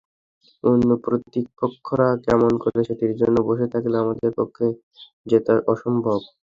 [0.63, 4.65] অন্য প্রতিপক্ষরা কেমন করে সেটির জন্য বসে থাকলে আমাদের পক্ষে
[5.27, 6.19] জেতা অসম্ভব।